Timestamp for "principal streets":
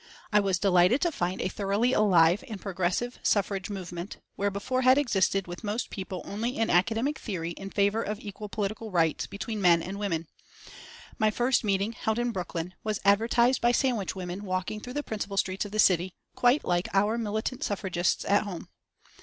15.03-15.65